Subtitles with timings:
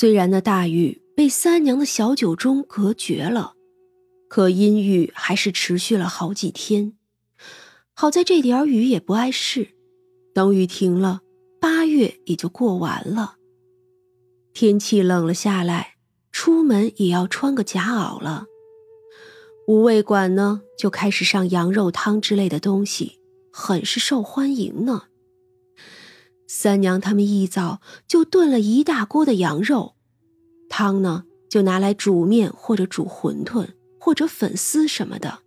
[0.00, 3.54] 虽然那大雨被三娘的小酒盅隔绝了，
[4.28, 6.92] 可阴雨还是持续了好几天。
[7.94, 9.70] 好在这点雨也不碍事，
[10.32, 11.22] 等雨停了，
[11.60, 13.38] 八月也就过完了。
[14.52, 15.96] 天气冷了下来，
[16.30, 18.44] 出门也要穿个夹袄了。
[19.66, 23.18] 五味馆呢，就开始上羊肉汤之类的东西，
[23.52, 25.07] 很是受欢迎呢。
[26.50, 29.94] 三娘他们一早就炖了一大锅的羊肉，
[30.70, 33.68] 汤呢就拿来煮面或者煮馄饨
[34.00, 35.40] 或者粉丝什么的，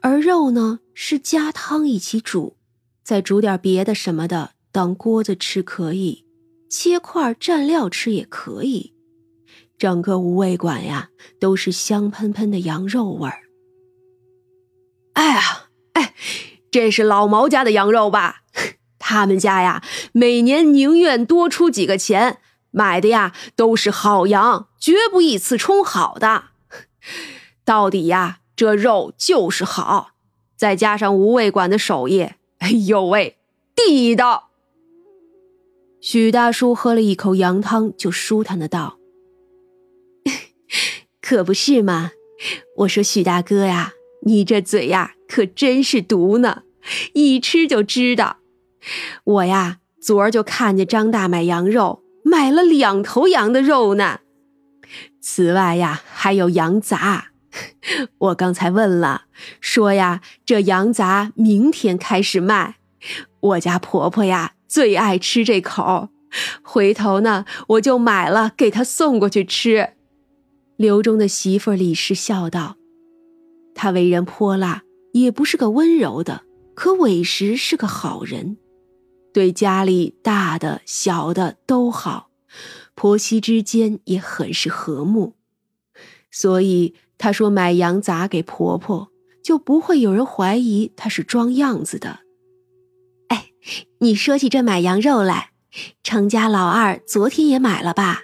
[0.00, 2.56] 而肉呢是加汤一起煮，
[3.02, 6.24] 再煮点别的什么的当锅子吃可以，
[6.70, 8.94] 切块蘸料吃也可以。
[9.76, 13.40] 整个无味馆呀都是香喷喷的羊肉味儿。
[15.14, 16.14] 哎呀，哎，
[16.70, 18.43] 这是老毛家的羊肉吧？
[19.06, 19.82] 他们家呀，
[20.12, 22.38] 每年宁愿多出几个钱
[22.70, 26.44] 买的呀，都是好羊，绝不一次充好的。
[27.66, 30.12] 到底呀，这肉就是好，
[30.56, 33.36] 再加上无味馆的手艺，哎呦喂，
[33.76, 34.48] 地道。
[36.00, 38.98] 许大叔喝了一口羊汤，就舒坦的道
[41.20, 42.12] ：“可不是嘛，
[42.78, 43.92] 我说许大哥呀，
[44.22, 46.62] 你这嘴呀，可真是毒呢，
[47.12, 48.38] 一吃就知道。”
[49.24, 54.20] 我呀，昨儿就看见张大买羊肉，买了两头羊的肉呢。
[55.20, 57.28] 此外呀，还有羊杂。
[58.18, 59.26] 我刚才问了，
[59.60, 62.76] 说呀，这羊杂明天开始卖。
[63.40, 66.08] 我家婆婆呀，最爱吃这口。
[66.62, 69.90] 回头呢，我就买了给她送过去吃。
[70.76, 72.76] 刘忠的媳妇李氏笑道
[73.76, 74.82] ：“他为人泼辣，
[75.12, 76.42] 也不是个温柔的，
[76.74, 78.56] 可委实是个好人。”
[79.34, 82.30] 对家里大的小的都好，
[82.94, 85.34] 婆媳之间也很是和睦，
[86.30, 89.10] 所以她说买羊杂给婆婆，
[89.42, 92.20] 就不会有人怀疑她是装样子的。
[93.26, 93.50] 哎，
[93.98, 95.50] 你说起这买羊肉来，
[96.04, 98.20] 程家老二昨天也买了吧？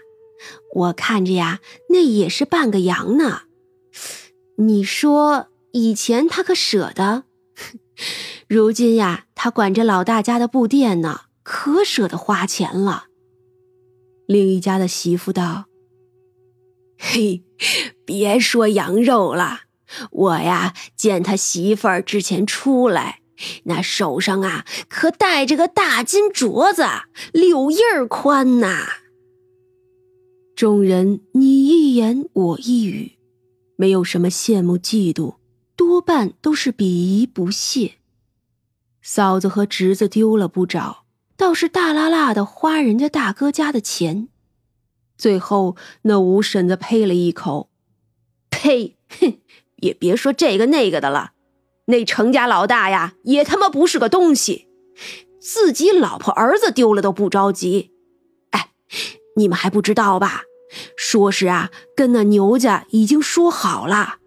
[0.76, 1.58] 我看着呀，
[1.88, 3.42] 那也是半个羊呢。
[4.58, 7.24] 你说以前他可舍得？
[8.52, 13.04] 如今呀，他管着老大家的布店呢，可舍得花钱了。
[14.26, 15.66] 另一家的媳妇道
[16.98, 17.44] ：“嘿，
[18.04, 19.60] 别说羊肉了，
[20.10, 23.20] 我呀见他媳妇儿之前出来，
[23.66, 26.82] 那手上啊可戴着个大金镯子，
[27.32, 28.84] 柳叶儿宽呐。”
[30.58, 33.12] 众人你一言我一语，
[33.76, 35.36] 没有什么羡慕嫉妒。
[35.76, 37.99] 多半都是鄙夷不屑，
[39.12, 41.02] 嫂子和侄子丢了不找，
[41.36, 44.28] 倒是大拉拉的花人家大哥家的钱。
[45.18, 47.70] 最后那五婶子呸了一口
[48.50, 48.96] ：“呸！
[49.20, 49.38] 哼，
[49.78, 51.32] 也别说这个那个的了，
[51.86, 54.68] 那程家老大呀，也他妈不是个东西，
[55.40, 57.90] 自己老婆儿子丢了都不着急。
[58.50, 58.70] 哎，
[59.34, 60.42] 你们还不知道吧？
[60.96, 64.18] 说是啊，跟那牛家已经说好了，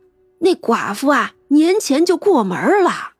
[0.41, 3.12] 那寡妇啊。”年前就过门了。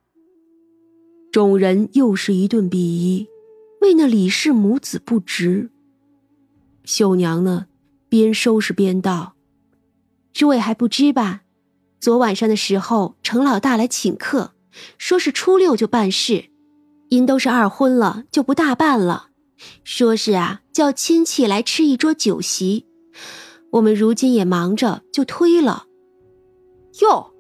[1.34, 3.28] 众人又是一顿鄙夷，
[3.82, 5.72] 为那李氏母子不值。
[6.84, 7.66] 秀娘呢，
[8.08, 9.34] 边收拾边道
[10.32, 11.42] ：“诸位还不知吧？
[12.00, 14.52] 昨晚上的时候，程老大来请客，
[15.00, 16.52] 说是初六就办事，
[17.10, 19.30] 因都是二婚了，就不大办了。
[19.84, 22.86] 说是啊，叫亲戚来吃一桌酒席。
[23.72, 25.88] 我们如今也忙着，就推了。
[27.02, 27.34] 哟。”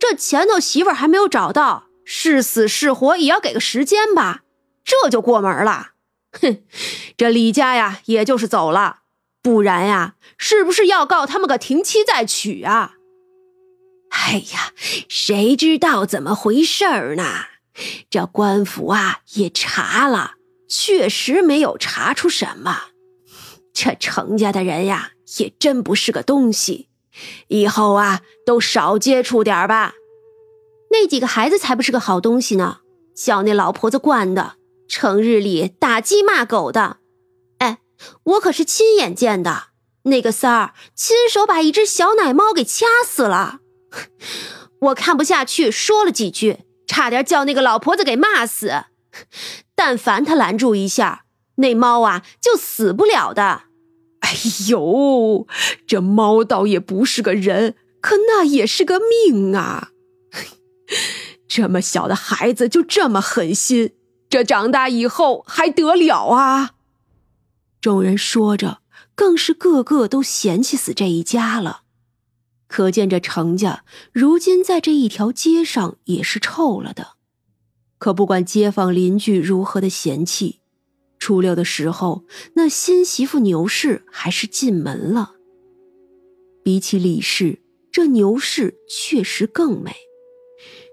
[0.00, 4.42] 这前头媳妇还没有找到，是死是活也要给个时间吧？
[4.84, 5.92] 这就过门了？
[6.32, 6.62] 哼，
[7.16, 8.98] 这李家呀，也就是走了，
[9.42, 12.94] 不然呀，是不是要告他们个停妻再娶啊？
[14.10, 14.72] 哎呀，
[15.08, 17.46] 谁知道怎么回事儿呢？
[18.10, 20.34] 这官府啊也查了，
[20.68, 22.84] 确实没有查出什么。
[23.72, 26.88] 这程家的人呀，也真不是个东西。
[27.48, 29.94] 以后啊，都少接触点吧。
[30.94, 32.78] 那几个孩子才不是个好东西呢，
[33.16, 34.54] 叫那老婆子惯的，
[34.88, 36.98] 成日里打鸡骂狗的。
[37.58, 37.78] 哎，
[38.22, 39.64] 我可是亲眼见的，
[40.04, 43.58] 那个三儿亲手把一只小奶猫给掐死了。
[44.82, 48.84] 我看不下去，说了几句，差点叫那个老婆子给骂死。
[49.74, 51.24] 但凡他拦住一下，
[51.56, 53.62] 那猫啊就死不了的。
[54.20, 54.30] 哎
[54.68, 55.48] 呦，
[55.88, 59.90] 这猫倒也不是个人，可那也是个命啊！
[61.56, 63.92] 这么小的孩子就这么狠心，
[64.28, 66.72] 这长大以后还得了啊？
[67.80, 68.80] 众人说着，
[69.14, 71.82] 更是个个都嫌弃死这一家了。
[72.66, 77.12] 可见这程家如今在这一条街上也是臭了的。
[77.98, 80.58] 可不管街坊邻居如何的嫌弃，
[81.20, 82.24] 初六的时候，
[82.54, 85.34] 那新媳妇牛氏还是进门了。
[86.64, 87.62] 比起李氏，
[87.92, 89.94] 这牛氏确实更美，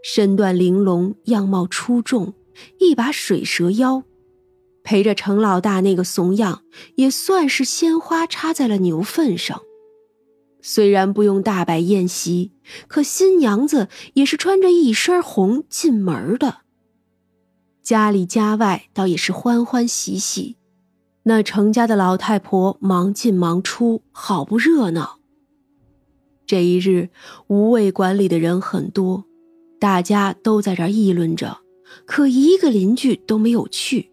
[0.03, 2.33] 身段玲珑，样貌出众，
[2.79, 4.03] 一把水蛇腰，
[4.83, 6.63] 陪着程老大那个怂样，
[6.95, 9.61] 也算是鲜花插在了牛粪上。
[10.63, 12.51] 虽然不用大摆宴席，
[12.87, 16.59] 可新娘子也是穿着一身红进门的。
[17.81, 20.57] 家里家外倒也是欢欢喜喜，
[21.23, 25.17] 那程家的老太婆忙进忙出，好不热闹。
[26.45, 27.09] 这一日，
[27.47, 29.25] 无畏馆里的人很多，
[29.81, 31.57] 大家都在这议论着，
[32.05, 34.11] 可一个邻居都没有去。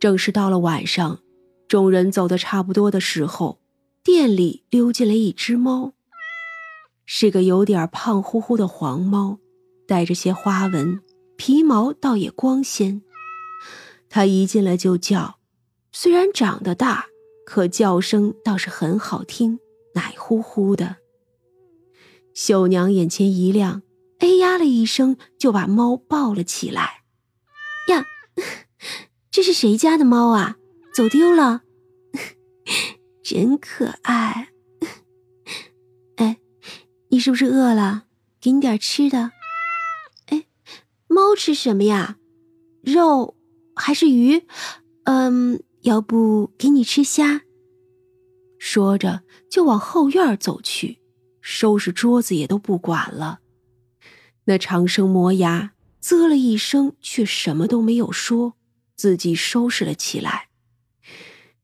[0.00, 1.20] 正是到了晚上，
[1.68, 3.60] 众人走的差不多的时候。
[4.02, 5.92] 店里溜进来一只猫，
[7.04, 9.38] 是个有点胖乎乎的黄猫，
[9.86, 11.00] 带着些花纹，
[11.36, 13.02] 皮毛倒也光鲜。
[14.08, 15.36] 它一进来就叫，
[15.90, 17.06] 虽然长得大，
[17.46, 19.58] 可叫声倒是很好听，
[19.94, 20.96] 奶乎乎的。
[22.34, 23.82] 秀娘眼前一亮，
[24.64, 27.02] 了一声，就把猫抱了起来。
[27.88, 28.06] 呀，
[29.30, 30.56] 这是谁家的猫啊？
[30.94, 31.62] 走丢了？
[33.22, 34.48] 真可爱，
[36.16, 36.38] 哎，
[37.10, 38.04] 你是不是饿了？
[38.40, 39.32] 给你点吃的。
[40.26, 40.46] 哎，
[41.08, 42.16] 猫吃什么呀？
[42.82, 43.36] 肉
[43.76, 44.46] 还是鱼？
[45.04, 47.42] 嗯，要不给你吃虾？
[48.58, 51.00] 说着就往后院走去，
[51.40, 53.40] 收拾桌子也都不管了。
[54.44, 58.54] 那长生磨牙，啧了一声，却什么都没有说，
[58.94, 60.48] 自己收拾了起来。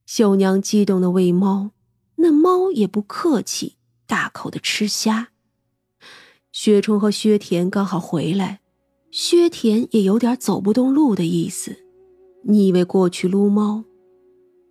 [0.07, 1.71] 秀娘激动的喂猫，
[2.17, 5.29] 那猫也不客气，大口的吃虾。
[6.53, 8.61] 薛冲和薛田刚好回来，
[9.11, 11.85] 薛田也有点走不动路的意思，
[12.45, 13.85] 你以为过去撸猫，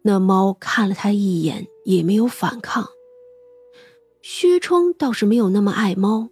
[0.01, 2.89] 那猫看了他一眼也没有反抗。
[4.21, 6.29] 薛冲倒是没有那么爱猫，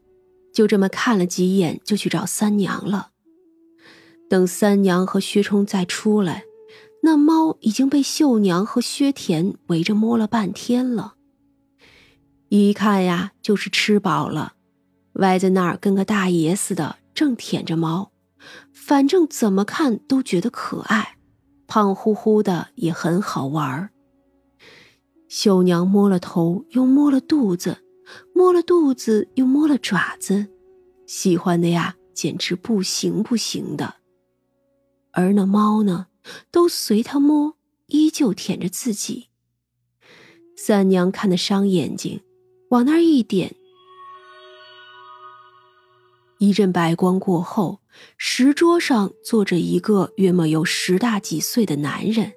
[0.57, 3.11] 就这么看了几眼就去找三娘了。
[4.27, 6.45] 等三娘和薛冲再出来。
[7.03, 11.13] 那猫已经被秀娘和薛田围着摸了半天了，
[12.49, 14.53] 一看呀就是吃饱了，
[15.13, 18.11] 歪在那儿跟个大爷似的，正舔着猫，
[18.73, 21.17] 反正怎么看都觉得可爱，
[21.67, 23.91] 胖乎乎的也很好玩。
[25.29, 27.77] 秀娘摸了头，又摸了肚子，
[28.37, 30.45] 摸了肚子又摸了爪子，
[31.07, 33.95] 喜欢的呀简直不行不行的，
[35.11, 36.05] 而那猫呢？
[36.51, 37.55] 都随他摸，
[37.87, 39.29] 依旧舔着自己。
[40.55, 42.21] 三娘看得伤眼睛，
[42.69, 43.55] 往那儿一点，
[46.37, 47.79] 一阵白光过后，
[48.17, 52.33] 石桌上坐着一个约莫有十大几岁的男人，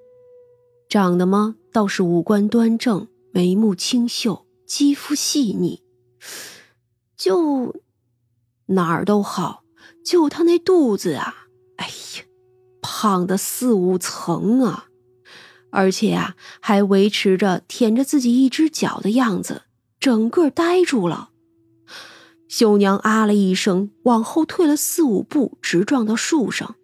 [0.88, 5.82] 长得嘛倒是五官端正，眉目清秀，肌肤细腻，
[7.20, 7.76] 就
[8.68, 9.62] 哪儿都好，
[10.02, 12.24] 就他那肚子啊，哎呀！
[12.80, 14.86] 胖的四五层啊，
[15.70, 19.64] 而且啊，还维持着舔着自己一只脚的样子，
[20.00, 21.28] 整个呆住了。
[22.48, 26.76] 秀娘啊了一声，往后退了四五步，直撞到树上。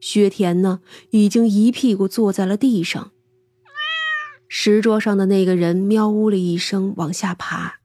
[0.00, 3.10] 薛田呢，已经一屁股坐在了地上。
[4.48, 7.81] 石桌上的那个人喵呜了一声，往下爬，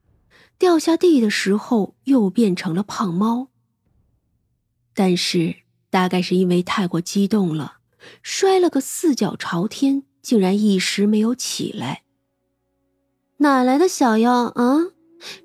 [0.58, 3.48] 掉下地的时候又变成了胖猫。
[4.94, 5.56] 但是。
[5.90, 7.78] 大概是因为太过激动了，
[8.22, 12.02] 摔了个四脚朝天，竟然一时没有起来。
[13.38, 14.88] 哪来的小妖啊？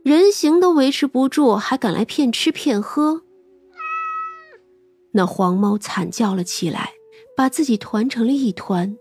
[0.03, 3.22] 人形都维持不住，还敢来骗吃骗喝？
[5.13, 6.91] 那黄猫惨叫了起来，
[7.38, 8.98] 把自己团成了一团。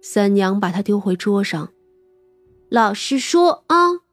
[0.00, 1.74] 三娘把它丢回桌上，
[2.70, 4.07] 老实说啊。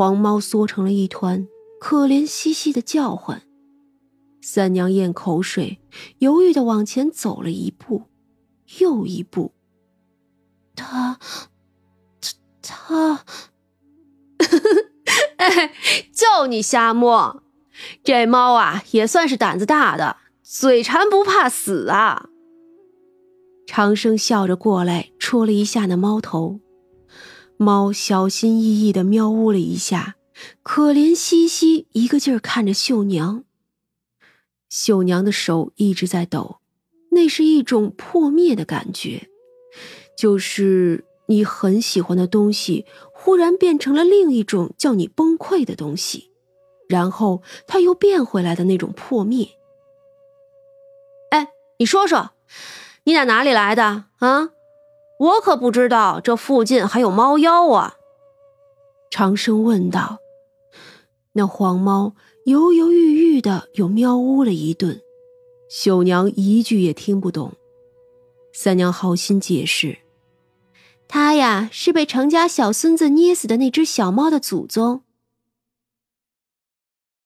[0.00, 1.46] 黄猫缩成了一团，
[1.78, 3.42] 可怜兮兮的叫唤。
[4.40, 5.78] 三娘咽口水，
[6.20, 8.04] 犹豫的往前走了一步，
[8.78, 9.52] 又一步。
[10.74, 11.18] 他，
[12.18, 13.24] 他，他，
[15.36, 15.74] 哎，
[16.14, 17.42] 就你瞎摸！
[18.02, 22.30] 这猫啊，也算是胆子大的，嘴馋不怕死啊！
[23.66, 26.60] 长生笑着过来，戳了一下那猫头。
[27.62, 30.16] 猫小心翼翼的喵呜了一下，
[30.62, 33.44] 可怜兮兮，一个劲儿看着秀娘。
[34.70, 36.60] 秀娘的手一直在抖，
[37.10, 39.28] 那是一种破灭的感觉，
[40.16, 46.30] 就是你很喜欢的东西，忽然变成了另一种叫你崩溃的东西，
[46.88, 49.46] 然后它又变回来的那种破灭。
[51.30, 52.30] 哎，你说说，
[53.04, 54.52] 你俩哪里来的啊？
[55.20, 57.96] 我可不知道这附近还有猫妖啊！
[59.10, 60.18] 长生问道。
[61.34, 62.14] 那黄猫
[62.46, 65.02] 犹犹豫豫的又喵呜了一顿，
[65.68, 67.52] 秀娘一句也听不懂。
[68.54, 69.98] 三娘好心解释。
[71.06, 75.02] 他呀，是被程家小孙子捏死的那只小猫的祖宗。